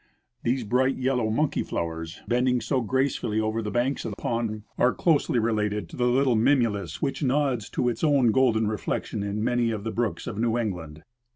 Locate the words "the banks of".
3.61-4.13